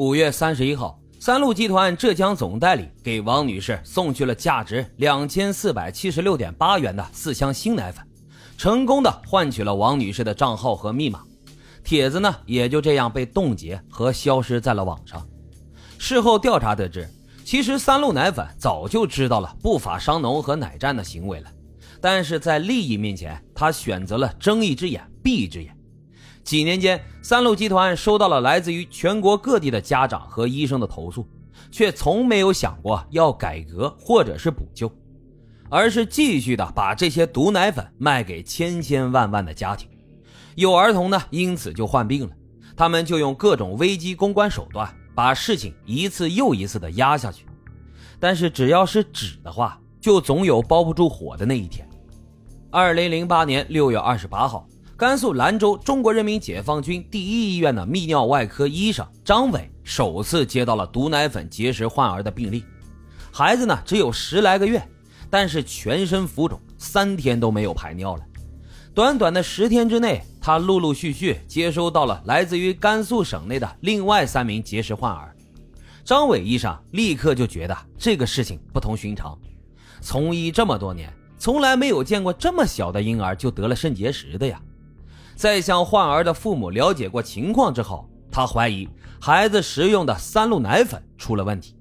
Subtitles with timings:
[0.00, 8.02] 五月三十一号，三鹿集团浙江总代理给王女士送去了价值两千四百七十六点八元的四箱新奶粉，
[8.56, 11.22] 成功的换取了王女士的账号和密码。
[11.84, 15.22] 帖子呢也就这样被冻结和消失在了网上。
[15.98, 17.06] 事后调查得知，
[17.44, 21.52] 其实三鹿奶粉早就知道了不法商农和奶站的行为了，
[22.00, 25.76] 但是在利益面前，他选择了睁一只眼闭一只眼。
[26.42, 31.26] 几年间，三鹿集团收到了来自于全国各地的家长和医生的投诉，
[31.70, 34.90] 却从没有想过要改革或者是补救，
[35.68, 39.88] 而是继续的把这些毒奶粉卖给千千万万的家庭。
[40.56, 42.34] 有儿童呢，因此就患病了，
[42.74, 47.46] 他们就用各种危机公关手段，把事情一次又一次的压下去。
[48.18, 51.88] 但是只要是纸的话，就总有包不住火的那一天。
[52.70, 54.66] 二零零八年六月二十八号。
[55.00, 62.62] 甘肃兰州中国人民解放军第一医院的泌尿外科医生张伟首次接到了毒奶粉结石患儿的病例，
[63.32, 64.86] 孩子呢只有十来个月，
[65.30, 68.22] 但是全身浮肿，三天都没有排尿了。
[68.92, 75.34] 短短的十天之内，他陆陆续续接收到了来自于甘肃省内的另外三名结石患儿。
[76.04, 79.38] 张伟医生立刻就觉得这个事情不同寻常，
[80.02, 84.60] 从医这么多年，从来没有见过这么小的婴儿就得了肾结石的呀。
[85.40, 88.86] 在向患儿的父母了解过情况之后，他怀疑
[89.18, 91.74] 孩子食用的三鹿奶粉出了问题。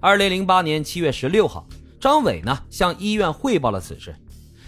[0.00, 1.66] 二零零八年七月十六号，
[2.00, 4.16] 张伟呢向医院汇报了此事，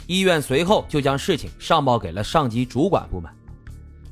[0.06, 3.32] 医院随后就将事情上报给了上级主管部门。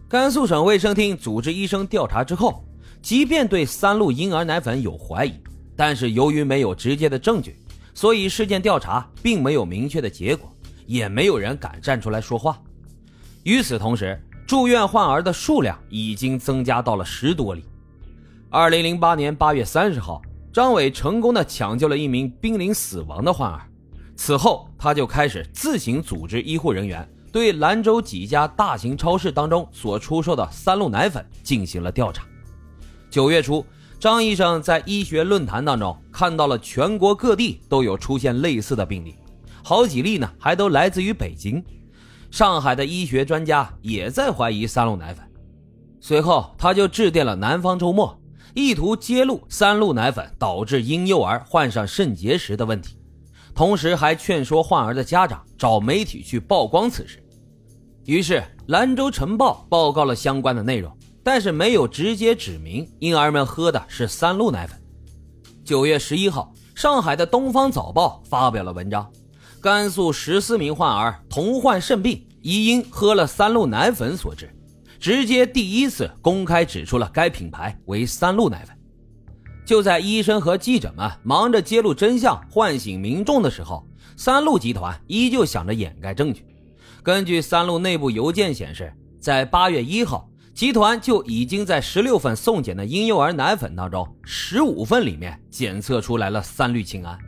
[0.09, 2.65] 甘肃省卫生厅组织医生调查之后，
[3.03, 5.35] 即便对三鹿婴儿奶粉有怀疑，
[5.77, 7.57] 但是由于没有直接的证据，
[7.93, 10.51] 所以事件调查并没有明确的结果，
[10.87, 12.59] 也没有人敢站出来说话。
[13.49, 17.65] 与此同时，住院患儿的数量已经增加到了十多例。
[18.51, 20.21] 二零零八年八月三十号，
[20.53, 23.63] 张伟成功的抢救了一名濒临死亡的患儿。
[24.17, 32.27] 此后，他就开始自行组织医护人员对兰州几家大型超市当中所出售的三鹿奶粉进行了调查。
[33.09, 33.65] 九月初，
[33.99, 39.15] 张医生在医学论坛当中看到了全国各地都有出现类似的病例，
[39.65, 41.65] 好几例呢还都来自于北京。
[42.31, 45.25] 上海的医学专家也在怀疑三鹿奶粉，
[46.01, 48.19] 随后他就致电了南方周末，
[48.55, 52.97] 意图揭露三鹿奶粉导致婴幼儿患上肾结石的问题，
[53.55, 57.23] 同时还劝说患儿的家长找媒体去曝光此事。
[58.05, 58.35] 于是，
[58.67, 60.91] 《兰州晨报》报告了相关的内容，
[61.23, 64.81] 但是没有直接指明婴儿们喝的是三鹿奶粉。
[65.65, 69.11] 九月十一号，上海的《东方早报》发表了文章。
[69.61, 74.49] 甘肃十四名患儿同患肾病，疑因喝了三鹿奶粉所致，
[75.01, 78.77] 直接第一次公开指出了该品牌为三鹿奶粉。
[79.67, 83.85] 就在医生和记者们忙着揭露真相、唤醒民众的时候，
[84.17, 86.45] 三鹿集团依旧想着掩盖证据。
[87.03, 97.19] 根据三鹿内部邮件显示，在八月一号，集团就已经在十六份送检的婴幼儿奶粉当中，十五份里面检测出来了三氯氰胺。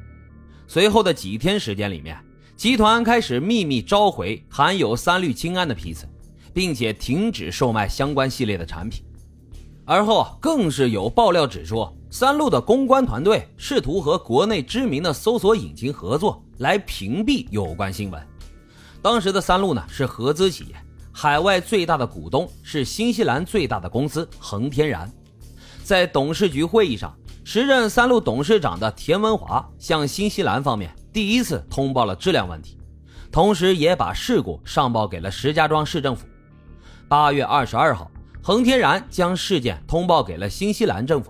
[0.71, 2.17] 随后的几天时间里面，
[2.57, 6.07] 集团开始秘密召回含有三氯氰胺的批次，
[6.55, 9.03] 并且停止售卖相关系列的产品。
[9.85, 18.25] 而后更是有爆料指出，三鹿的公关团队试图和国内知名的搜索引擎合作，来屏蔽有关新闻。
[19.03, 20.77] 当时的三鹿呢是合资企业，
[21.11, 25.13] 海外最大的股东是新西兰最大的公司恒天然。
[25.83, 27.13] 在董事局会议上。
[27.53, 32.78] 时任三鹿董事长的田文华向新西兰方面第一次通报了质量问题，
[33.33, 36.28] 同时也把事故上报给了石家庄市政府。
[37.09, 38.09] 八月二十二号，
[38.41, 41.28] 恒天然将事件通报给了新西兰政府。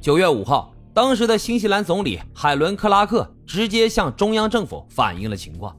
[0.00, 5.76] 九月五号，当时的新西兰总理海伦克拉克直接向中央政府反映了情况。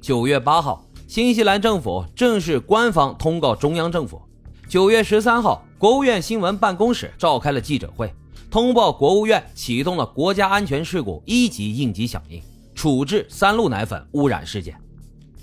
[0.00, 4.22] 九月八号，新西兰政府正式官方通告中央政府。
[4.68, 8.08] 九月十三号，国务院新闻办公室召开了记者会。
[8.52, 12.38] 通报国务院启动了国家安全事故一级应急响应，
[12.74, 14.78] 处置三鹿奶粉污染事件，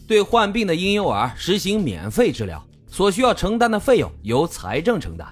[0.07, 5.27] 对患病的婴幼儿实行免费治疗，所需要承担的费用由财政承担。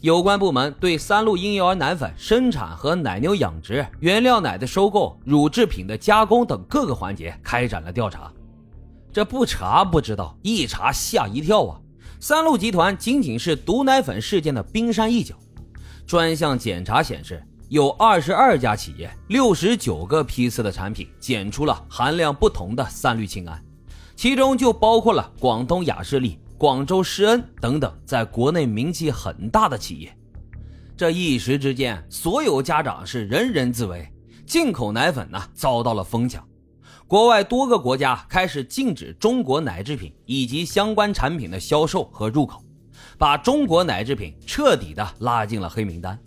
[0.00, 8.32] 有关部门对三鹿婴幼儿奶粉生产和奶牛养殖、原料奶的收购、乳制品的加工等各个环节开展了调查。
[9.12, 11.78] 这不查不知道，一查吓一跳啊！
[12.18, 15.34] 三鹿集团仅仅是毒奶粉事件的冰山一角。
[16.12, 23.58] 专项检查显示有二十二家企业六十九个批次的产品检出了含量不同的三氯氰胺
[24.14, 30.14] 其中就包括了广东雅士利广州施恩等等在国内名气很大的企业。
[30.98, 34.06] 这一时之间所有家长是人人自危
[34.44, 36.46] 进口奶粉呢遭到了疯抢。
[37.08, 42.61] 国外多个国家开始禁止中国奶制品以及相关产品的销售和入口
[43.18, 46.18] 把中国奶制品彻底的拉进了黑名单。